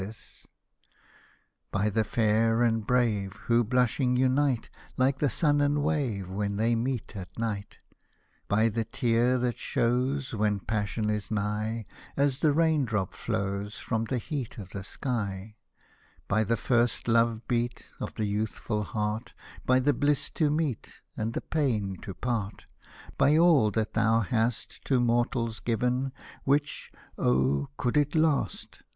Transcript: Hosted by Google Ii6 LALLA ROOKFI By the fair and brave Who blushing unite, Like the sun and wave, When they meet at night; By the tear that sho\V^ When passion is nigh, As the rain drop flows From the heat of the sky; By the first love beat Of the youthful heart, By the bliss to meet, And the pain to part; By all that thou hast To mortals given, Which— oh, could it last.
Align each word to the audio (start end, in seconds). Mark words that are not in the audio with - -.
Hosted 0.01 0.47
by 1.69 1.83
Google 1.91 1.91
Ii6 1.91 1.93
LALLA 1.93 1.93
ROOKFI 1.93 1.93
By 1.93 1.93
the 1.93 2.03
fair 2.03 2.63
and 2.63 2.87
brave 2.87 3.33
Who 3.33 3.63
blushing 3.63 4.15
unite, 4.17 4.69
Like 4.97 5.19
the 5.19 5.29
sun 5.29 5.61
and 5.61 5.83
wave, 5.83 6.27
When 6.27 6.57
they 6.57 6.73
meet 6.73 7.15
at 7.15 7.37
night; 7.37 7.77
By 8.47 8.69
the 8.69 8.83
tear 8.83 9.37
that 9.37 9.59
sho\V^ 9.59 10.33
When 10.33 10.59
passion 10.59 11.11
is 11.11 11.29
nigh, 11.29 11.85
As 12.17 12.39
the 12.39 12.51
rain 12.51 12.83
drop 12.83 13.13
flows 13.13 13.77
From 13.77 14.05
the 14.05 14.17
heat 14.17 14.57
of 14.57 14.69
the 14.69 14.83
sky; 14.83 15.57
By 16.27 16.45
the 16.45 16.57
first 16.57 17.07
love 17.07 17.47
beat 17.47 17.85
Of 17.99 18.15
the 18.15 18.25
youthful 18.25 18.83
heart, 18.83 19.35
By 19.67 19.79
the 19.79 19.93
bliss 19.93 20.31
to 20.31 20.49
meet, 20.49 21.01
And 21.15 21.33
the 21.33 21.41
pain 21.41 21.97
to 21.97 22.15
part; 22.15 22.65
By 23.19 23.37
all 23.37 23.69
that 23.69 23.93
thou 23.93 24.21
hast 24.21 24.83
To 24.85 24.99
mortals 24.99 25.59
given, 25.59 26.11
Which— 26.43 26.91
oh, 27.19 27.67
could 27.77 27.95
it 27.97 28.15
last. 28.15 28.81